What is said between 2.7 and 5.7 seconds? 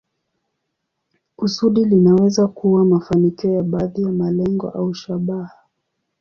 mafanikio ya baadhi ya malengo au shabaha.